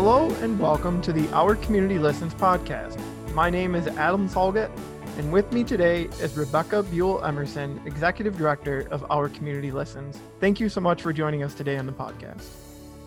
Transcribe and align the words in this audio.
Hello 0.00 0.30
and 0.42 0.60
welcome 0.60 1.02
to 1.02 1.12
the 1.12 1.28
Our 1.32 1.56
Community 1.56 1.98
Listens 1.98 2.32
podcast. 2.32 2.96
My 3.34 3.50
name 3.50 3.74
is 3.74 3.88
Adam 3.88 4.28
Solget, 4.28 4.70
and 5.18 5.32
with 5.32 5.52
me 5.52 5.64
today 5.64 6.04
is 6.20 6.36
Rebecca 6.36 6.84
Buell 6.84 7.24
Emerson, 7.24 7.82
Executive 7.84 8.38
Director 8.38 8.86
of 8.92 9.04
Our 9.10 9.28
Community 9.28 9.72
Listens. 9.72 10.16
Thank 10.38 10.60
you 10.60 10.68
so 10.68 10.80
much 10.80 11.02
for 11.02 11.12
joining 11.12 11.42
us 11.42 11.52
today 11.52 11.76
on 11.78 11.86
the 11.86 11.92
podcast. 11.92 12.44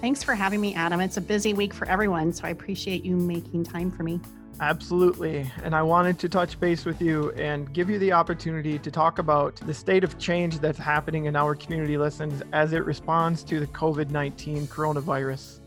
Thanks 0.02 0.22
for 0.22 0.36
having 0.36 0.60
me, 0.60 0.76
Adam. 0.76 1.00
It's 1.00 1.16
a 1.16 1.22
busy 1.22 1.54
week 1.54 1.74
for 1.74 1.88
everyone, 1.88 2.34
so 2.34 2.44
I 2.44 2.50
appreciate 2.50 3.06
you 3.06 3.16
making 3.16 3.64
time 3.64 3.90
for 3.90 4.04
me. 4.04 4.20
Absolutely. 4.60 5.50
And 5.64 5.74
I 5.74 5.84
wanted 5.84 6.20
to 6.20 6.28
touch 6.28 6.60
base 6.60 6.84
with 6.84 7.02
you 7.02 7.32
and 7.38 7.72
give 7.72 7.90
you 7.90 8.00
the 8.00 8.12
opportunity 8.12 8.78
to 8.78 8.92
talk 8.92 9.18
about 9.18 9.56
the 9.66 9.74
state 9.74 10.04
of 10.04 10.20
change 10.20 10.60
that's 10.60 10.78
happening 10.78 11.24
in 11.24 11.38
our 11.38 11.56
community 11.56 11.98
listens 11.98 12.44
as 12.52 12.74
it 12.74 12.84
responds 12.84 13.46
to 13.46 13.62
the 13.62 13.68
COVID 13.68 14.10
19 14.10 14.68
coronavirus. 14.68 15.61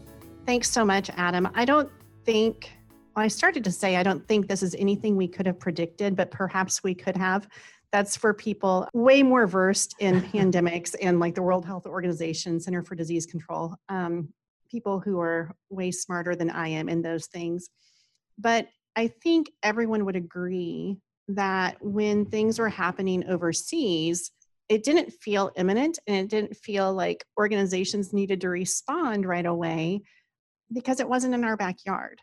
Thanks 0.46 0.70
so 0.70 0.84
much, 0.84 1.08
Adam. 1.16 1.48
I 1.54 1.64
don't 1.64 1.90
think, 2.26 2.70
well, 3.16 3.24
I 3.24 3.28
started 3.28 3.64
to 3.64 3.72
say, 3.72 3.96
I 3.96 4.02
don't 4.02 4.26
think 4.28 4.46
this 4.46 4.62
is 4.62 4.74
anything 4.74 5.16
we 5.16 5.26
could 5.26 5.46
have 5.46 5.58
predicted, 5.58 6.16
but 6.16 6.30
perhaps 6.30 6.84
we 6.84 6.94
could 6.94 7.16
have. 7.16 7.48
That's 7.92 8.14
for 8.14 8.34
people 8.34 8.86
way 8.92 9.22
more 9.22 9.46
versed 9.46 9.94
in 10.00 10.20
pandemics 10.32 10.94
and 11.00 11.18
like 11.18 11.34
the 11.34 11.42
World 11.42 11.64
Health 11.64 11.86
Organization, 11.86 12.60
Center 12.60 12.82
for 12.82 12.94
Disease 12.94 13.24
Control, 13.24 13.74
um, 13.88 14.28
people 14.70 15.00
who 15.00 15.18
are 15.18 15.50
way 15.70 15.90
smarter 15.90 16.36
than 16.36 16.50
I 16.50 16.68
am 16.68 16.90
in 16.90 17.00
those 17.00 17.26
things. 17.26 17.70
But 18.36 18.68
I 18.96 19.08
think 19.08 19.50
everyone 19.62 20.04
would 20.04 20.16
agree 20.16 20.98
that 21.28 21.78
when 21.80 22.26
things 22.26 22.58
were 22.58 22.68
happening 22.68 23.26
overseas, 23.30 24.30
it 24.68 24.82
didn't 24.82 25.10
feel 25.10 25.52
imminent 25.56 25.98
and 26.06 26.16
it 26.16 26.28
didn't 26.28 26.56
feel 26.56 26.92
like 26.92 27.24
organizations 27.38 28.12
needed 28.12 28.42
to 28.42 28.50
respond 28.50 29.24
right 29.24 29.46
away 29.46 30.02
because 30.72 31.00
it 31.00 31.08
wasn't 31.08 31.34
in 31.34 31.44
our 31.44 31.56
backyard. 31.56 32.20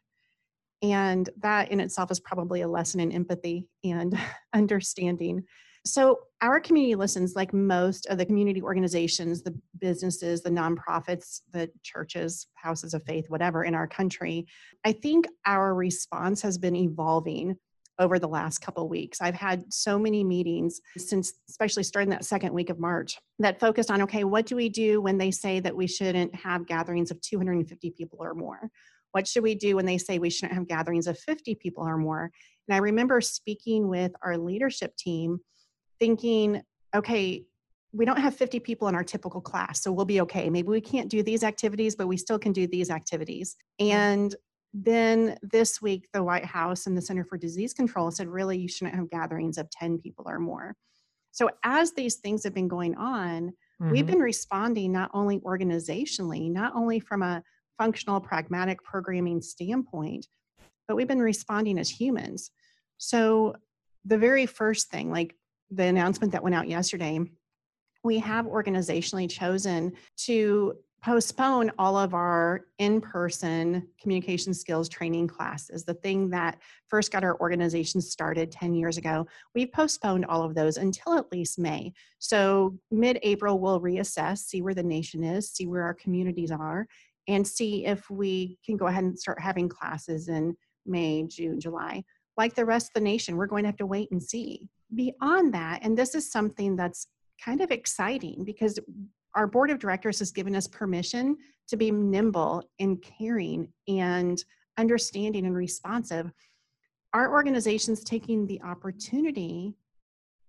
And 0.82 1.30
that 1.42 1.72
in 1.72 1.80
itself 1.80 2.12
is 2.12 2.20
probably 2.20 2.62
a 2.62 2.68
lesson 2.68 3.00
in 3.00 3.12
empathy 3.12 3.68
and 3.84 4.18
understanding. 4.54 5.44
So, 5.84 6.20
our 6.42 6.60
community 6.60 6.96
listens, 6.96 7.36
like 7.36 7.54
most 7.54 8.06
of 8.08 8.18
the 8.18 8.26
community 8.26 8.62
organizations, 8.62 9.42
the 9.42 9.58
businesses, 9.80 10.42
the 10.42 10.50
nonprofits, 10.50 11.42
the 11.52 11.72
churches, 11.84 12.48
houses 12.54 12.94
of 12.94 13.04
faith, 13.04 13.26
whatever 13.30 13.64
in 13.64 13.74
our 13.74 13.88
country. 13.88 14.48
I 14.84 14.92
think 14.92 15.28
our 15.46 15.74
response 15.74 16.42
has 16.44 16.58
been 16.60 16.76
evolving 16.76 17.58
over 18.02 18.20
the 18.20 18.28
last 18.28 18.60
couple 18.60 18.90
weeks. 18.90 19.22
I've 19.22 19.36
had 19.36 19.72
so 19.72 19.98
many 19.98 20.24
meetings 20.24 20.82
since, 20.98 21.34
especially 21.48 21.84
starting 21.84 22.10
that 22.10 22.26
second 22.26 22.52
week 22.52 22.70
of 22.70 22.80
March, 22.80 23.18
that 23.40 23.60
focused 23.60 23.92
on 23.92 24.02
okay, 24.02 24.24
what 24.24 24.48
do 24.48 24.56
we 24.56 24.68
do 24.68 25.00
when 25.00 25.18
they 25.18 25.32
say 25.32 25.60
that 25.62 25.76
we 25.76 25.88
shouldn't 25.88 26.34
have 26.36 26.66
gatherings 26.68 27.12
of 27.12 27.22
250 27.22 27.92
people 27.92 28.20
or 28.20 28.34
more? 28.34 28.70
What 29.12 29.28
should 29.28 29.44
we 29.44 29.56
do 29.56 29.76
when 29.76 29.86
they 29.86 29.98
say 29.98 30.20
we 30.20 30.30
shouldn't 30.30 30.58
have 30.58 30.68
gatherings 30.68 31.08
of 31.08 31.18
50 31.20 31.56
people 31.56 31.88
or 31.88 31.98
more? 31.98 32.32
And 32.68 32.76
I 32.76 32.80
remember 32.80 33.22
speaking 33.22 33.88
with 33.88 34.12
our 34.24 34.38
leadership 34.38 34.96
team, 34.98 35.40
thinking, 36.00 36.64
okay, 36.96 37.44
we 37.94 38.06
don't 38.06 38.20
have 38.20 38.36
50 38.36 38.60
people 38.62 38.88
in 38.88 38.96
our 38.96 39.04
typical 39.04 39.42
class, 39.42 39.84
so 39.84 39.92
we'll 39.92 40.06
be 40.06 40.22
okay. 40.22 40.50
Maybe 40.50 40.70
we 40.70 40.82
can't 40.82 41.10
do 41.10 41.22
these 41.22 41.44
activities, 41.44 41.96
but 41.96 42.08
we 42.08 42.18
still 42.18 42.40
can 42.40 42.54
do 42.54 42.66
these 42.66 42.90
activities. 42.90 43.58
And 43.80 44.34
then 44.74 45.38
this 45.42 45.82
week, 45.82 46.08
the 46.14 46.24
White 46.24 46.46
House 46.46 46.88
and 46.88 46.98
the 46.98 47.02
Center 47.02 47.26
for 47.26 47.38
Disease 47.38 47.74
Control 47.74 48.10
said, 48.12 48.28
really, 48.28 48.58
you 48.58 48.68
shouldn't 48.68 48.96
have 48.96 49.10
gatherings 49.10 49.58
of 49.58 49.70
10 49.70 50.00
people 50.00 50.26
or 50.28 50.40
more. 50.40 50.76
So, 51.32 51.50
as 51.64 51.94
these 51.94 52.16
things 52.16 52.44
have 52.44 52.54
been 52.54 52.68
going 52.68 52.96
on, 52.96 53.52
mm-hmm. 53.82 53.92
we've 53.92 54.06
been 54.06 54.20
responding 54.20 54.92
not 54.92 55.12
only 55.14 55.40
organizationally, 55.40 56.52
not 56.52 56.74
only 56.76 57.00
from 57.00 57.22
a 57.22 57.44
functional, 57.78 58.20
pragmatic 58.20 58.84
programming 58.84 59.42
standpoint, 59.42 60.28
but 60.88 60.96
we've 60.96 61.08
been 61.08 61.22
responding 61.22 61.80
as 61.80 61.90
humans. 61.90 62.52
So, 62.98 63.56
the 64.06 64.18
very 64.18 64.46
first 64.46 64.90
thing, 64.90 65.12
like 65.12 65.36
the 65.70 65.84
announcement 65.84 66.34
that 66.34 66.44
went 66.44 66.56
out 66.56 66.68
yesterday, 66.68 67.20
we 68.04 68.20
have 68.20 68.46
organizationally 68.46 69.30
chosen 69.30 69.94
to 70.26 70.76
postpone 71.04 71.72
all 71.80 71.98
of 71.98 72.14
our 72.14 72.62
in-person 72.78 73.88
communication 74.00 74.54
skills 74.54 74.88
training 74.88 75.28
classes 75.28 75.84
the 75.84 75.96
thing 75.96 76.30
that 76.30 76.60
first 76.88 77.12
got 77.12 77.24
our 77.24 77.40
organization 77.40 78.00
started 78.00 78.52
10 78.52 78.76
years 78.76 78.98
ago 78.98 79.26
we've 79.56 79.72
postponed 79.72 80.26
all 80.26 80.44
of 80.44 80.54
those 80.54 80.78
until 80.78 81.18
at 81.18 81.32
least 81.32 81.58
may. 81.58 81.92
So 82.20 82.78
mid-april 82.92 83.60
we'll 83.60 83.82
reassess 83.82 84.40
see 84.40 84.62
where 84.62 84.76
the 84.76 84.84
nation 84.84 85.24
is 85.24 85.52
see 85.52 85.66
where 85.66 85.84
our 85.84 85.96
communities 85.96 86.52
are 86.52 86.88
and 87.28 87.48
see 87.48 87.86
if 87.86 88.10
we 88.10 88.60
can 88.66 88.78
go 88.78 88.88
ahead 88.88 89.04
and 89.04 89.18
start 89.18 89.42
having 89.42 89.70
classes 89.70 90.28
in 90.28 90.56
may 90.86 91.24
june 91.28 91.60
july. 91.60 92.04
Like 92.38 92.54
the 92.54 92.66
rest 92.66 92.90
of 92.90 92.94
the 92.94 93.02
nation 93.02 93.38
we're 93.38 93.48
going 93.48 93.64
to 93.64 93.70
have 93.70 93.78
to 93.78 93.86
wait 93.88 94.10
and 94.12 94.22
see. 94.22 94.68
Beyond 94.94 95.54
that 95.56 95.80
and 95.82 95.98
this 95.98 96.14
is 96.14 96.32
something 96.32 96.76
that's 96.76 97.08
kind 97.44 97.62
of 97.62 97.72
exciting 97.72 98.44
because 98.44 98.78
our 99.36 99.48
board 99.48 99.72
of 99.72 99.80
directors 99.80 100.20
has 100.20 100.32
given 100.32 100.56
us 100.56 100.68
permission 100.68 101.38
to 101.68 101.78
be 101.78 101.92
nimble 101.92 102.64
and 102.80 103.02
caring 103.02 103.68
and 103.88 104.44
understanding 104.78 105.46
and 105.46 105.56
responsive. 105.56 106.32
Our 107.14 107.32
organization's 107.32 108.04
taking 108.04 108.46
the 108.46 108.62
opportunity 108.62 109.74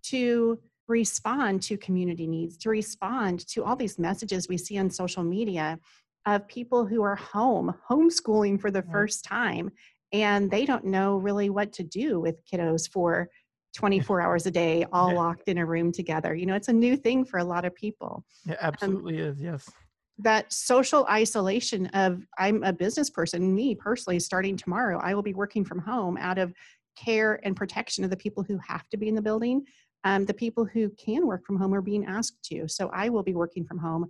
to 0.04 0.58
respond 0.88 1.62
to 1.62 1.76
community 1.76 2.26
needs, 2.26 2.56
to 2.58 2.70
respond 2.70 3.46
to 3.48 3.64
all 3.64 3.76
these 3.76 3.98
messages 3.98 4.48
we 4.48 4.58
see 4.58 4.78
on 4.78 4.90
social 4.90 5.22
media 5.22 5.78
of 6.26 6.46
people 6.48 6.84
who 6.86 7.02
are 7.02 7.16
home, 7.16 7.74
homeschooling 7.88 8.60
for 8.60 8.70
the 8.70 8.82
first 8.82 9.24
time, 9.24 9.70
and 10.12 10.50
they 10.50 10.64
don't 10.64 10.84
know 10.84 11.16
really 11.16 11.50
what 11.50 11.72
to 11.72 11.82
do 11.82 12.20
with 12.20 12.44
kiddos 12.44 12.88
for 12.90 13.28
24 13.74 14.20
hours 14.20 14.46
a 14.46 14.50
day, 14.50 14.84
all 14.92 15.10
yeah. 15.10 15.18
locked 15.18 15.48
in 15.48 15.58
a 15.58 15.66
room 15.66 15.92
together. 15.92 16.34
You 16.34 16.46
know, 16.46 16.54
it's 16.54 16.68
a 16.68 16.72
new 16.72 16.96
thing 16.96 17.24
for 17.24 17.38
a 17.38 17.44
lot 17.44 17.64
of 17.64 17.74
people. 17.74 18.24
It 18.46 18.58
absolutely 18.60 19.22
um, 19.22 19.28
is, 19.28 19.40
yes. 19.40 19.70
That 20.18 20.52
social 20.52 21.06
isolation 21.06 21.86
of 21.88 22.26
I'm 22.38 22.62
a 22.64 22.72
business 22.72 23.10
person, 23.10 23.54
me 23.54 23.74
personally, 23.74 24.20
starting 24.20 24.56
tomorrow, 24.56 25.00
I 25.02 25.14
will 25.14 25.22
be 25.22 25.34
working 25.34 25.64
from 25.64 25.78
home 25.78 26.16
out 26.18 26.38
of 26.38 26.52
care 26.96 27.40
and 27.44 27.56
protection 27.56 28.04
of 28.04 28.10
the 28.10 28.16
people 28.16 28.42
who 28.42 28.58
have 28.58 28.88
to 28.90 28.96
be 28.96 29.08
in 29.08 29.14
the 29.14 29.22
building. 29.22 29.64
Um, 30.04 30.26
the 30.26 30.34
people 30.34 30.64
who 30.64 30.90
can 30.90 31.26
work 31.26 31.46
from 31.46 31.56
home 31.56 31.72
are 31.74 31.80
being 31.80 32.04
asked 32.04 32.42
to. 32.50 32.68
So 32.68 32.90
I 32.92 33.08
will 33.08 33.22
be 33.22 33.34
working 33.34 33.64
from 33.64 33.78
home. 33.78 34.08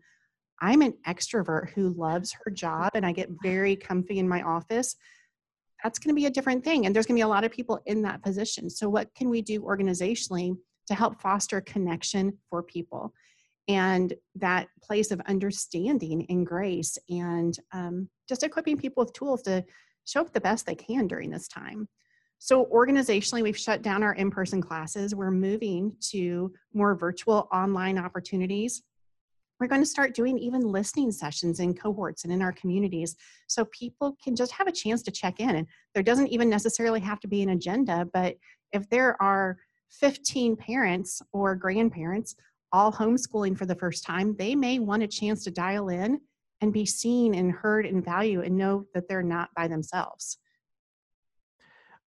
I'm 0.61 0.83
an 0.83 0.95
extrovert 1.07 1.71
who 1.71 1.91
loves 1.91 2.35
her 2.45 2.51
job 2.51 2.93
and 2.95 3.05
I 3.05 3.13
get 3.13 3.29
very 3.43 3.77
comfy 3.77 4.19
in 4.19 4.29
my 4.29 4.43
office 4.43 4.97
that's 5.83 5.99
going 5.99 6.15
to 6.15 6.19
be 6.19 6.27
a 6.27 6.31
different 6.31 6.65
thing. 6.65 6.87
And 6.87 6.95
there's 6.95 7.07
going 7.07 7.17
to 7.17 7.21
be 7.21 7.25
a 7.25 7.29
lot 7.29 7.45
of 7.45 7.51
people 7.51 7.81
in 7.87 8.03
that 8.03 8.23
position. 8.23 8.71
So, 8.71 8.89
what 8.89 9.15
can 9.15 9.29
we 9.29 9.43
do 9.43 9.61
organizationally 9.63 10.57
to 10.87 10.95
help 10.95 11.21
foster 11.21 11.61
connection 11.61 12.39
for 12.51 12.63
people 12.63 13.13
and 13.69 14.13
that 14.35 14.69
place 14.83 15.11
of 15.11 15.21
understanding 15.27 16.27
and 16.29 16.47
grace 16.47 16.99
and 17.09 17.57
um, 17.73 18.09
just 18.29 18.43
equipping 18.43 18.77
people 18.77 19.05
with 19.05 19.13
tools 19.13 19.43
to 19.43 19.65
show 20.05 20.21
up 20.21 20.33
the 20.33 20.41
best 20.41 20.67
they 20.67 20.75
can 20.75 21.07
during 21.07 21.31
this 21.31 21.49
time? 21.49 21.89
So, 22.39 22.67
organizationally, 22.67 23.43
we've 23.43 23.59
shut 23.59 23.83
down 23.83 24.03
our 24.03 24.15
in 24.15 24.31
person 24.31 24.61
classes. 24.61 25.15
We're 25.15 25.31
moving 25.31 25.97
to 26.11 26.53
more 26.75 26.95
virtual 26.95 27.49
online 27.53 27.99
opportunities 27.99 28.83
we're 29.63 29.69
going 29.69 29.81
to 29.81 29.87
start 29.87 30.13
doing 30.13 30.37
even 30.39 30.61
listening 30.61 31.13
sessions 31.13 31.61
in 31.61 31.73
cohorts 31.73 32.25
and 32.25 32.33
in 32.33 32.43
our 32.43 32.51
communities 32.51 33.15
so 33.47 33.65
people 33.67 34.17
can 34.23 34.35
just 34.35 34.51
have 34.51 34.67
a 34.67 34.73
chance 34.73 35.05
to 35.05 35.13
check 35.13 35.39
in. 35.39 35.55
And 35.55 35.69
there 35.95 36.03
doesn't 36.03 36.27
even 36.29 36.51
necessarily 36.51 36.99
have 36.99 37.21
to 37.21 37.29
be 37.29 37.43
an 37.43 37.51
agenda, 37.51 38.09
but 38.13 38.35
if 38.73 38.91
there 38.91 39.21
are 39.23 39.57
15 40.01 40.57
parents 40.57 41.23
or 41.33 41.55
grandparents 41.55 42.35
all 42.73 42.91
homeschooling 42.91 43.57
for 43.57 43.65
the 43.65 43.77
first 43.77 44.03
time, 44.03 44.35
they 44.37 44.57
may 44.57 44.81
want 44.81 45.05
a 45.05 45.07
chance 45.07 45.45
to 45.45 45.53
dial 45.53 45.91
in 45.91 46.21
and 46.61 46.73
be 46.73 46.85
seen 46.85 47.33
and 47.37 47.53
heard 47.53 47.87
and 47.87 48.05
valued 48.05 48.45
and 48.45 48.57
know 48.57 48.85
that 48.95 49.07
they're 49.09 49.23
not 49.23 49.51
by 49.55 49.69
themselves. 49.69 50.39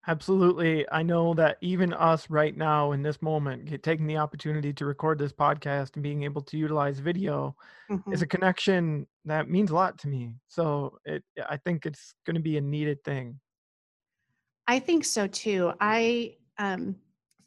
Absolutely. 0.08 0.86
I 0.92 1.02
know 1.02 1.34
that 1.34 1.58
even 1.62 1.92
us 1.94 2.30
right 2.30 2.56
now 2.56 2.92
in 2.92 3.02
this 3.02 3.22
moment, 3.22 3.82
taking 3.82 4.06
the 4.06 4.18
opportunity 4.18 4.72
to 4.74 4.86
record 4.86 5.18
this 5.18 5.34
podcast 5.34 5.96
and 5.96 6.04
being 6.04 6.24
able 6.24 6.44
to 6.44 6.58
utilize 6.58 7.00
video 7.00 7.56
mm-hmm. 7.90 8.14
is 8.14 8.22
a 8.22 8.28
connection 8.28 9.08
that 9.26 9.50
means 9.50 9.72
a 9.72 9.76
lot 9.76 9.98
to 10.00 10.08
me. 10.08 10.36
So 10.48 11.00
it, 11.06 11.24
I 11.50 11.58
think 11.58 11.88
it's 11.88 12.14
going 12.26 12.36
to 12.36 12.42
be 12.42 12.58
a 12.58 12.62
needed 12.62 13.04
thing. 13.04 13.40
I 14.68 14.80
think 14.80 15.06
so 15.06 15.26
too. 15.26 15.74
I, 15.80 16.36
um, 16.60 16.96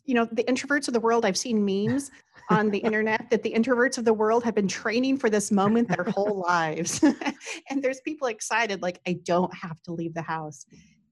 you 0.05 0.15
know, 0.15 0.27
the 0.33 0.45
introverts 0.45 0.89
of 0.89 0.95
the 0.95 1.01
world, 1.01 1.25
I've 1.25 1.37
seen 1.37 1.65
memes 1.65 2.11
on 2.51 2.71
the 2.71 2.79
internet 2.89 3.31
that 3.31 3.45
the 3.45 3.53
introverts 3.53 3.99
of 3.99 4.05
the 4.05 4.15
world 4.15 4.43
have 4.43 4.55
been 4.55 4.69
training 4.69 5.19
for 5.19 5.31
this 5.31 5.53
moment 5.53 5.89
their 5.89 6.05
whole 6.05 6.43
lives. 6.49 7.03
and 7.71 7.83
there's 7.83 8.01
people 8.01 8.27
excited, 8.29 8.83
like, 8.83 9.01
I 9.07 9.21
don't 9.25 9.55
have 9.55 9.81
to 9.83 9.93
leave 9.93 10.15
the 10.15 10.23
house. 10.23 10.67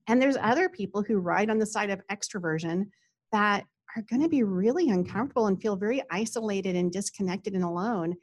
And 0.08 0.20
there's 0.20 0.37
other 0.41 0.69
people 0.69 1.03
who 1.03 1.19
ride 1.19 1.50
on 1.50 1.58
the 1.58 1.67
side 1.67 1.91
of 1.91 2.00
extroversion 2.11 2.87
that 3.32 3.64
are 3.97 4.03
going 4.08 4.23
to 4.23 4.29
be 4.29 4.43
really 4.43 4.91
uncomfortable 4.91 5.47
and 5.47 5.61
feel 5.61 5.76
very 5.76 6.03
isolated 6.11 6.76
and 6.76 6.93
disconnected 6.93 7.55
and 7.55 7.64
alone. 7.64 8.14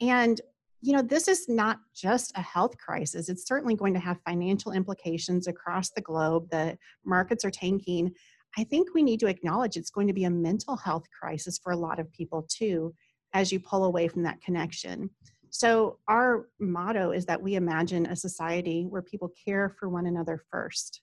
And 0.00 0.40
you 0.80 0.92
know, 0.92 1.02
this 1.02 1.26
is 1.26 1.48
not 1.48 1.80
just 1.94 2.32
a 2.36 2.40
health 2.40 2.78
crisis. 2.78 3.28
It's 3.28 3.46
certainly 3.46 3.74
going 3.74 3.94
to 3.94 4.00
have 4.00 4.18
financial 4.24 4.72
implications 4.72 5.48
across 5.48 5.90
the 5.90 6.00
globe. 6.00 6.48
The 6.50 6.78
markets 7.04 7.44
are 7.44 7.50
tanking. 7.50 8.12
I 8.56 8.64
think 8.64 8.94
we 8.94 9.02
need 9.02 9.20
to 9.20 9.26
acknowledge 9.26 9.76
it's 9.76 9.90
going 9.90 10.06
to 10.06 10.12
be 10.12 10.24
a 10.24 10.30
mental 10.30 10.76
health 10.76 11.04
crisis 11.18 11.58
for 11.58 11.72
a 11.72 11.76
lot 11.76 11.98
of 11.98 12.12
people 12.12 12.46
too, 12.48 12.94
as 13.32 13.50
you 13.50 13.60
pull 13.60 13.84
away 13.84 14.08
from 14.08 14.22
that 14.22 14.40
connection. 14.40 15.10
So, 15.50 15.98
our 16.06 16.48
motto 16.60 17.10
is 17.10 17.24
that 17.26 17.42
we 17.42 17.54
imagine 17.54 18.06
a 18.06 18.14
society 18.14 18.84
where 18.88 19.02
people 19.02 19.32
care 19.44 19.74
for 19.80 19.88
one 19.88 20.06
another 20.06 20.44
first. 20.50 21.00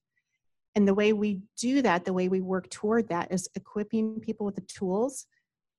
And 0.75 0.88
the 0.88 0.94
way 0.94 1.13
we 1.13 1.42
do 1.57 1.81
that, 1.81 2.04
the 2.04 2.13
way 2.13 2.27
we 2.27 2.42
work 2.42 2.69
toward 2.69 3.07
that, 3.10 3.31
is 3.31 3.50
equipping 3.56 4.19
people 4.19 4.45
with 4.45 4.56
the 4.56 4.62
tools 4.62 5.25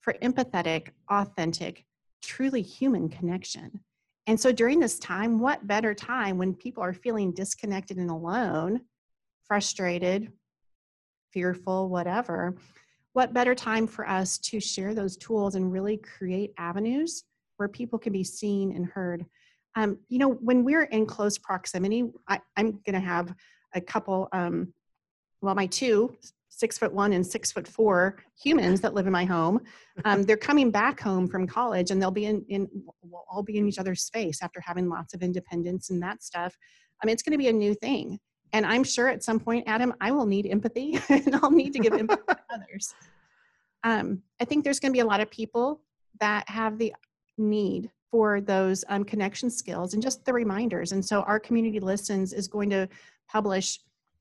for 0.01 0.15
empathetic, 0.23 0.89
authentic, 1.11 1.85
truly 2.23 2.63
human 2.63 3.09
connection. 3.09 3.81
And 4.27 4.41
so 4.41 4.51
during 4.51 4.81
this 4.81 4.99
time, 4.99 5.39
what 5.39 5.67
better 5.67 5.95
time 5.95 6.39
when 6.39 6.55
people 6.55 6.83
are 6.83 6.93
feeling 6.93 7.33
disconnected 7.33 7.99
and 7.99 8.11
alone, 8.11 8.81
frustrated, 9.45 10.33
fearful, 11.33 11.89
whatever, 11.89 12.57
what 13.13 13.33
better 13.33 13.55
time 13.55 13.87
for 13.87 14.09
us 14.09 14.39
to 14.39 14.61
share 14.61 14.95
those 14.95 15.17
tools 15.17 15.55
and 15.55 15.73
really 15.73 15.97
create 15.97 16.53
avenues 16.59 17.25
where 17.57 17.69
people 17.69 17.99
can 17.99 18.13
be 18.13 18.25
seen 18.25 18.73
and 18.73 18.87
heard? 18.87 19.25
Um, 19.77 19.99
you 20.09 20.19
know, 20.19 20.31
when 20.31 20.65
we're 20.65 20.85
in 20.85 21.07
close 21.07 21.39
proximity, 21.39 22.05
I, 22.29 22.41
am 22.57 22.73
going 22.85 22.95
to 22.95 23.01
have 23.01 23.35
a 23.75 23.81
couple, 23.81 24.29
um, 24.33 24.73
well, 25.47 25.55
my 25.55 25.67
two 25.67 26.13
six 26.49 26.79
foot 26.79 26.93
one 26.93 27.13
and 27.13 27.25
six 27.25 27.53
foot 27.53 27.69
four 27.69 28.17
humans 28.43 28.81
that 28.81 28.95
live 28.95 29.07
in 29.07 29.13
my 29.13 29.25
home. 29.25 29.61
Um, 30.07 30.23
they're 30.23 30.39
coming 30.39 30.71
back 30.71 30.99
home 30.99 31.29
from 31.29 31.47
college 31.47 31.91
and 31.91 32.01
they'll 32.01 32.11
be 32.11 32.25
in, 32.25 32.45
in, 32.49 32.67
we'll 33.03 33.25
all 33.31 33.43
be 33.43 33.59
in 33.59 33.69
each 33.69 33.79
other's 33.79 34.03
space 34.03 34.43
after 34.43 34.61
having 34.61 34.89
lots 34.89 35.13
of 35.13 35.23
independence 35.23 35.91
and 35.91 36.03
that 36.03 36.23
stuff. 36.23 36.57
I 37.03 37.07
mean, 37.07 37.13
it's 37.13 37.23
going 37.23 37.33
to 37.33 37.39
be 37.39 37.49
a 37.49 37.53
new 37.53 37.75
thing. 37.75 38.19
And 38.55 38.65
I'm 38.65 38.85
sure 38.85 39.09
at 39.09 39.23
some 39.23 39.39
point, 39.39 39.65
Adam, 39.67 39.93
I 40.01 40.11
will 40.13 40.25
need 40.25 40.47
empathy 40.47 40.99
and 41.11 41.35
I'll 41.37 41.51
need 41.51 41.75
to 41.75 41.79
give 41.79 41.93
empathy 41.93 42.23
to 42.27 42.39
others. 42.51 42.95
Um, 43.85 44.23
I 44.41 44.47
think 44.47 44.65
there's 44.65 44.81
going 44.81 44.93
to 44.93 44.97
be 44.97 45.01
a 45.01 45.07
lot 45.07 45.21
of 45.21 45.31
people 45.31 45.83
that 46.21 46.49
have 46.49 46.79
the 46.79 46.95
need 47.37 47.91
for 48.11 48.41
those 48.41 48.83
um, 48.89 49.05
connection 49.05 49.51
skills 49.51 49.93
and 49.93 50.03
just 50.03 50.25
the 50.25 50.33
reminders. 50.33 50.93
And 50.93 51.05
so 51.05 51.21
our 51.23 51.39
community 51.39 51.81
listens 51.81 52.33
is 52.33 52.49
going 52.49 52.71
to 52.71 52.89
publish 53.29 53.79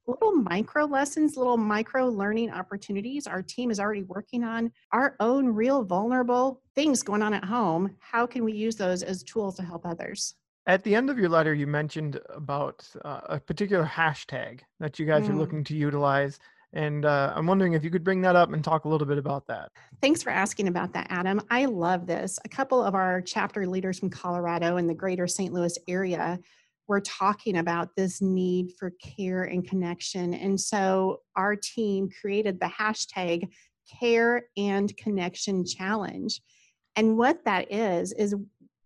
little 0.07 0.33
micro 0.33 0.85
lessons, 0.85 1.37
little 1.37 1.57
micro 1.57 2.07
learning 2.07 2.51
opportunities 2.51 3.27
our 3.27 3.41
team 3.41 3.71
is 3.71 3.79
already 3.79 4.03
working 4.03 4.43
on, 4.43 4.71
our 4.91 5.15
own 5.19 5.47
real 5.47 5.83
vulnerable 5.83 6.61
things 6.75 7.03
going 7.03 7.21
on 7.21 7.33
at 7.33 7.43
home. 7.43 7.95
How 7.99 8.25
can 8.25 8.43
we 8.43 8.53
use 8.53 8.75
those 8.75 9.03
as 9.03 9.23
tools 9.23 9.55
to 9.55 9.63
help 9.63 9.85
others? 9.85 10.35
At 10.67 10.83
the 10.83 10.95
end 10.95 11.09
of 11.09 11.19
your 11.19 11.29
letter, 11.29 11.53
you 11.53 11.67
mentioned 11.67 12.19
about 12.29 12.87
uh, 13.03 13.21
a 13.29 13.39
particular 13.39 13.85
hashtag 13.85 14.61
that 14.79 14.97
you 14.97 15.05
guys 15.05 15.25
mm. 15.25 15.29
are 15.29 15.35
looking 15.35 15.63
to 15.65 15.75
utilize. 15.75 16.39
And 16.73 17.05
uh, 17.05 17.31
I'm 17.35 17.45
wondering 17.45 17.73
if 17.73 17.83
you 17.83 17.89
could 17.89 18.03
bring 18.03 18.21
that 18.21 18.35
up 18.35 18.51
and 18.51 18.63
talk 18.63 18.85
a 18.85 18.89
little 18.89 19.07
bit 19.07 19.17
about 19.17 19.47
that. 19.47 19.71
Thanks 20.01 20.21
for 20.21 20.31
asking 20.31 20.67
about 20.67 20.91
that, 20.93 21.07
Adam. 21.09 21.39
I 21.49 21.65
love 21.65 22.05
this. 22.05 22.37
A 22.43 22.49
couple 22.49 22.83
of 22.83 22.95
our 22.95 23.21
chapter 23.21 23.65
leaders 23.65 23.99
from 23.99 24.09
Colorado 24.09 24.77
and 24.77 24.89
the 24.89 24.93
greater 24.93 25.27
St. 25.27 25.53
Louis 25.53 25.77
area 25.87 26.39
we're 26.87 27.01
talking 27.01 27.57
about 27.57 27.95
this 27.95 28.21
need 28.21 28.71
for 28.77 28.91
care 29.01 29.43
and 29.43 29.67
connection. 29.67 30.33
And 30.33 30.59
so 30.59 31.21
our 31.35 31.55
team 31.55 32.09
created 32.21 32.59
the 32.59 32.67
hashtag 32.67 33.49
care 33.99 34.43
and 34.57 34.95
connection 34.97 35.65
challenge. 35.65 36.41
And 36.95 37.17
what 37.17 37.43
that 37.45 37.71
is, 37.71 38.13
is 38.13 38.35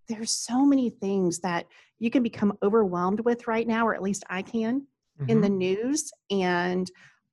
there's 0.08 0.32
so 0.32 0.66
many 0.66 0.90
things 0.90 1.40
that 1.40 1.66
you 2.00 2.10
can 2.10 2.24
become 2.24 2.58
overwhelmed 2.64 3.20
with 3.22 3.48
right 3.48 3.68
now, 3.68 3.88
or 3.88 3.94
at 3.94 4.02
least 4.02 4.24
I 4.30 4.42
can, 4.42 4.82
mm-hmm. 4.82 5.30
in 5.30 5.42
the 5.42 5.48
mm-hmm. 5.48 5.58
news 5.58 6.12
and 6.32 6.90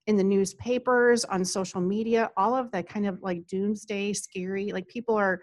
in 0.06 0.16
the 0.16 0.24
newspapers, 0.24 1.24
on 1.24 1.44
social 1.44 1.80
media, 1.80 2.30
all 2.36 2.54
of 2.54 2.70
the 2.70 2.82
kind 2.82 3.06
of 3.06 3.22
like 3.22 3.46
doomsday 3.46 4.12
scary, 4.12 4.72
like 4.72 4.86
people 4.86 5.16
are 5.16 5.40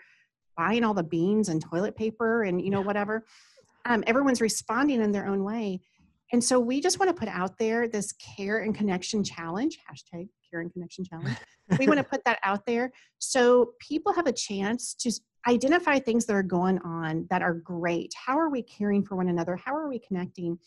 buying 0.56 0.84
all 0.84 0.94
the 0.94 1.04
beans 1.04 1.50
and 1.50 1.62
toilet 1.62 1.96
paper 1.96 2.44
and 2.44 2.62
you 2.62 2.70
know 2.70 2.82
whatever 2.82 3.26
um, 3.86 4.04
everyone's 4.08 4.42
responding 4.42 5.02
in 5.02 5.12
their 5.12 5.28
own 5.28 5.44
way. 5.44 5.82
And 6.32 6.44
so 6.44 6.60
we 6.60 6.82
just 6.82 7.00
want 7.00 7.10
to 7.10 7.20
put 7.20 7.30
out 7.30 7.58
there 7.60 7.88
this 7.88 8.14
care 8.14 8.60
and 8.60 8.74
connection 8.74 9.24
challenge, 9.24 9.78
hashtag 9.78 10.30
care 10.50 10.62
and 10.62 10.74
connection 10.74 11.06
challenge. 11.06 11.38
we 11.80 11.88
want 11.88 12.00
to 12.00 12.04
put 12.04 12.24
that 12.26 12.40
out 12.44 12.66
there 12.66 12.92
so 13.20 13.74
people 13.80 14.14
have 14.14 14.28
a 14.28 14.34
chance 14.34 14.94
to 14.96 15.12
identify 15.48 16.00
things 16.00 16.26
that 16.26 16.34
are 16.34 16.44
going 16.44 16.80
on 16.80 17.28
that 17.30 17.42
are 17.42 17.54
great. 17.54 18.14
How 18.16 18.40
are 18.40 18.50
we 18.50 18.64
caring 18.64 19.04
for 19.04 19.16
one 19.16 19.30
another? 19.30 19.56
How 19.58 19.76
are 19.76 19.90
we 19.90 20.00
connecting? 20.00 20.58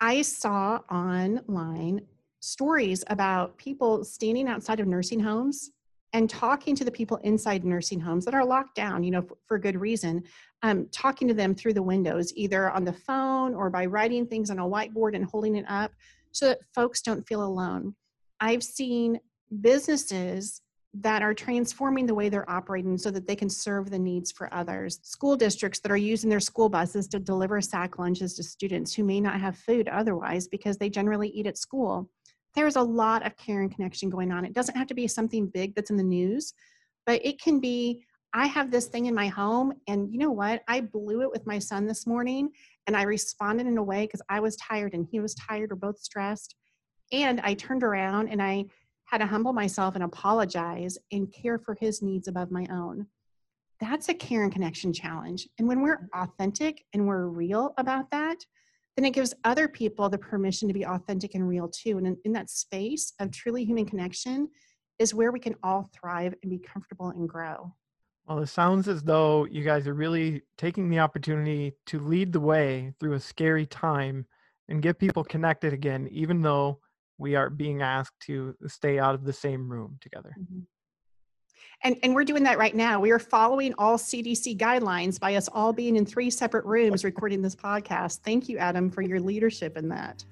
I 0.00 0.22
saw 0.22 0.80
online 0.90 2.00
stories 2.40 3.04
about 3.08 3.58
people 3.58 4.04
standing 4.04 4.48
outside 4.48 4.80
of 4.80 4.86
nursing 4.86 5.20
homes 5.20 5.70
and 6.12 6.28
talking 6.28 6.74
to 6.74 6.84
the 6.84 6.90
people 6.90 7.18
inside 7.18 7.64
nursing 7.64 8.00
homes 8.00 8.24
that 8.24 8.34
are 8.34 8.44
locked 8.44 8.74
down, 8.74 9.04
you 9.04 9.10
know, 9.10 9.22
for, 9.22 9.36
for 9.46 9.58
good 9.58 9.80
reason, 9.80 10.22
um, 10.62 10.88
talking 10.90 11.28
to 11.28 11.34
them 11.34 11.54
through 11.54 11.74
the 11.74 11.82
windows, 11.82 12.32
either 12.36 12.70
on 12.70 12.84
the 12.84 12.92
phone 12.92 13.54
or 13.54 13.70
by 13.70 13.86
writing 13.86 14.26
things 14.26 14.50
on 14.50 14.58
a 14.58 14.68
whiteboard 14.68 15.14
and 15.14 15.24
holding 15.24 15.56
it 15.56 15.64
up 15.68 15.92
so 16.32 16.48
that 16.48 16.58
folks 16.74 17.00
don't 17.02 17.26
feel 17.26 17.44
alone. 17.44 17.94
I've 18.40 18.62
seen 18.62 19.20
businesses 19.60 20.62
that 20.92 21.22
are 21.22 21.34
transforming 21.34 22.06
the 22.06 22.14
way 22.14 22.28
they're 22.28 22.50
operating 22.50 22.98
so 22.98 23.12
that 23.12 23.26
they 23.26 23.36
can 23.36 23.48
serve 23.48 23.90
the 23.90 23.98
needs 23.98 24.32
for 24.32 24.52
others. 24.52 24.98
School 25.02 25.36
districts 25.36 25.78
that 25.80 25.92
are 25.92 25.96
using 25.96 26.28
their 26.28 26.40
school 26.40 26.68
buses 26.68 27.06
to 27.08 27.20
deliver 27.20 27.60
sack 27.60 27.98
lunches 27.98 28.34
to 28.34 28.42
students 28.42 28.92
who 28.92 29.04
may 29.04 29.20
not 29.20 29.40
have 29.40 29.56
food 29.56 29.86
otherwise 29.88 30.48
because 30.48 30.78
they 30.78 30.90
generally 30.90 31.28
eat 31.28 31.46
at 31.46 31.58
school 31.58 32.10
there's 32.54 32.76
a 32.76 32.82
lot 32.82 33.24
of 33.24 33.36
care 33.36 33.60
and 33.60 33.74
connection 33.74 34.10
going 34.10 34.32
on. 34.32 34.44
It 34.44 34.52
doesn't 34.52 34.76
have 34.76 34.88
to 34.88 34.94
be 34.94 35.06
something 35.06 35.46
big 35.46 35.74
that's 35.74 35.90
in 35.90 35.96
the 35.96 36.02
news, 36.02 36.52
but 37.06 37.24
it 37.24 37.40
can 37.40 37.60
be 37.60 38.04
I 38.32 38.46
have 38.46 38.70
this 38.70 38.86
thing 38.86 39.06
in 39.06 39.14
my 39.14 39.26
home, 39.26 39.72
and 39.88 40.12
you 40.12 40.18
know 40.18 40.30
what? 40.30 40.62
I 40.68 40.82
blew 40.82 41.22
it 41.22 41.32
with 41.32 41.46
my 41.46 41.58
son 41.58 41.86
this 41.86 42.06
morning, 42.06 42.50
and 42.86 42.96
I 42.96 43.02
responded 43.02 43.66
in 43.66 43.76
a 43.76 43.82
way 43.82 44.06
because 44.06 44.22
I 44.28 44.38
was 44.38 44.54
tired 44.56 44.94
and 44.94 45.06
he 45.10 45.18
was 45.18 45.34
tired, 45.34 45.72
or 45.72 45.76
both 45.76 45.98
stressed. 45.98 46.54
And 47.12 47.40
I 47.40 47.54
turned 47.54 47.82
around 47.82 48.28
and 48.28 48.40
I 48.40 48.66
had 49.04 49.18
to 49.18 49.26
humble 49.26 49.52
myself 49.52 49.96
and 49.96 50.04
apologize 50.04 50.96
and 51.10 51.32
care 51.32 51.58
for 51.58 51.76
his 51.80 52.02
needs 52.02 52.28
above 52.28 52.52
my 52.52 52.66
own. 52.70 53.06
That's 53.80 54.08
a 54.08 54.14
care 54.14 54.44
and 54.44 54.52
connection 54.52 54.92
challenge. 54.92 55.48
And 55.58 55.66
when 55.66 55.82
we're 55.82 56.08
authentic 56.14 56.84
and 56.92 57.08
we're 57.08 57.26
real 57.26 57.74
about 57.78 58.10
that, 58.12 58.36
then 58.96 59.04
it 59.04 59.12
gives 59.12 59.34
other 59.44 59.68
people 59.68 60.08
the 60.08 60.18
permission 60.18 60.68
to 60.68 60.74
be 60.74 60.84
authentic 60.84 61.34
and 61.34 61.48
real 61.48 61.68
too. 61.68 61.98
And 61.98 62.06
in, 62.06 62.16
in 62.24 62.32
that 62.32 62.50
space 62.50 63.12
of 63.20 63.30
truly 63.30 63.64
human 63.64 63.86
connection 63.86 64.48
is 64.98 65.14
where 65.14 65.32
we 65.32 65.40
can 65.40 65.54
all 65.62 65.88
thrive 65.94 66.34
and 66.42 66.50
be 66.50 66.58
comfortable 66.58 67.08
and 67.08 67.28
grow. 67.28 67.74
Well, 68.26 68.40
it 68.40 68.48
sounds 68.48 68.86
as 68.86 69.02
though 69.02 69.46
you 69.46 69.64
guys 69.64 69.88
are 69.88 69.94
really 69.94 70.42
taking 70.58 70.88
the 70.88 71.00
opportunity 71.00 71.72
to 71.86 71.98
lead 71.98 72.32
the 72.32 72.40
way 72.40 72.92
through 73.00 73.14
a 73.14 73.20
scary 73.20 73.66
time 73.66 74.26
and 74.68 74.82
get 74.82 74.98
people 74.98 75.24
connected 75.24 75.72
again, 75.72 76.08
even 76.12 76.42
though 76.42 76.80
we 77.18 77.34
are 77.34 77.50
being 77.50 77.82
asked 77.82 78.20
to 78.26 78.54
stay 78.66 78.98
out 78.98 79.14
of 79.14 79.24
the 79.24 79.32
same 79.32 79.68
room 79.70 79.98
together. 80.00 80.34
Mm-hmm. 80.38 80.60
And, 81.82 81.96
and 82.02 82.14
we're 82.14 82.24
doing 82.24 82.42
that 82.42 82.58
right 82.58 82.74
now. 82.74 83.00
We 83.00 83.10
are 83.10 83.18
following 83.18 83.72
all 83.78 83.96
CDC 83.96 84.58
guidelines 84.58 85.18
by 85.18 85.36
us 85.36 85.48
all 85.52 85.72
being 85.72 85.96
in 85.96 86.04
three 86.04 86.30
separate 86.30 86.66
rooms 86.66 87.04
recording 87.04 87.40
this 87.40 87.56
podcast. 87.56 88.18
Thank 88.18 88.48
you, 88.48 88.58
Adam, 88.58 88.90
for 88.90 89.00
your 89.00 89.18
leadership 89.18 89.76
in 89.76 89.88
that. 89.88 90.24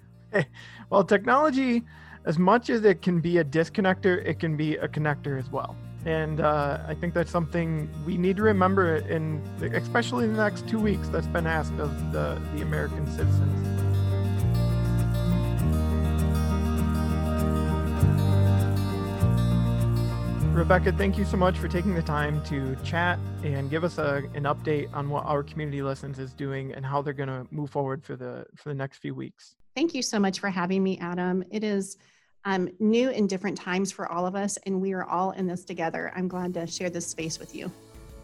Well, 0.90 1.04
technology, 1.04 1.82
as 2.24 2.38
much 2.38 2.70
as 2.70 2.82
it 2.84 3.02
can 3.02 3.20
be 3.20 3.38
a 3.38 3.44
disconnector, 3.44 4.24
it 4.24 4.38
can 4.38 4.56
be 4.56 4.76
a 4.76 4.88
connector 4.88 5.38
as 5.38 5.50
well. 5.50 5.76
And 6.06 6.40
uh, 6.40 6.78
I 6.86 6.94
think 6.94 7.12
that's 7.12 7.30
something 7.30 7.90
we 8.06 8.16
need 8.16 8.36
to 8.36 8.42
remember 8.42 8.96
in, 8.96 9.42
especially 9.74 10.24
in 10.24 10.32
the 10.32 10.42
next 10.42 10.66
two 10.66 10.78
weeks, 10.78 11.08
that's 11.08 11.26
been 11.26 11.46
asked 11.46 11.74
of 11.74 12.12
the, 12.12 12.40
the 12.54 12.62
American 12.62 13.06
citizens. 13.10 13.77
Rebecca, 20.58 20.90
thank 20.90 21.16
you 21.16 21.24
so 21.24 21.36
much 21.36 21.56
for 21.56 21.68
taking 21.68 21.94
the 21.94 22.02
time 22.02 22.42
to 22.46 22.76
chat 22.82 23.16
and 23.44 23.70
give 23.70 23.84
us 23.84 23.96
a, 23.96 24.24
an 24.34 24.42
update 24.42 24.92
on 24.92 25.08
what 25.08 25.24
our 25.24 25.44
community 25.44 25.82
listens 25.82 26.18
is 26.18 26.32
doing 26.32 26.74
and 26.74 26.84
how 26.84 27.00
they're 27.00 27.12
going 27.12 27.28
to 27.28 27.46
move 27.52 27.70
forward 27.70 28.02
for 28.02 28.16
the 28.16 28.44
for 28.56 28.70
the 28.70 28.74
next 28.74 28.98
few 28.98 29.14
weeks. 29.14 29.54
Thank 29.76 29.94
you 29.94 30.02
so 30.02 30.18
much 30.18 30.40
for 30.40 30.50
having 30.50 30.82
me, 30.82 30.98
Adam. 30.98 31.44
It 31.52 31.62
is 31.62 31.96
um, 32.44 32.68
new 32.80 33.08
and 33.10 33.28
different 33.28 33.56
times 33.56 33.92
for 33.92 34.10
all 34.10 34.26
of 34.26 34.34
us, 34.34 34.56
and 34.66 34.80
we 34.80 34.92
are 34.94 35.04
all 35.04 35.30
in 35.30 35.46
this 35.46 35.64
together. 35.64 36.12
I'm 36.16 36.26
glad 36.26 36.54
to 36.54 36.66
share 36.66 36.90
this 36.90 37.06
space 37.06 37.38
with 37.38 37.54
you. 37.54 37.70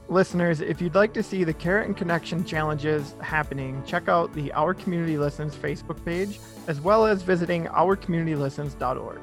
Listeners, 0.08 0.60
if 0.60 0.82
you'd 0.82 0.96
like 0.96 1.14
to 1.14 1.22
see 1.22 1.44
the 1.44 1.54
Care 1.54 1.82
and 1.82 1.96
Connection 1.96 2.44
challenges 2.44 3.14
happening, 3.20 3.80
check 3.86 4.08
out 4.08 4.34
the 4.34 4.52
Our 4.54 4.74
Community 4.74 5.18
Listens 5.18 5.54
Facebook 5.54 6.04
page, 6.04 6.40
as 6.66 6.80
well 6.80 7.06
as 7.06 7.22
visiting 7.22 7.66
ourcommunitylistens.org. 7.66 9.20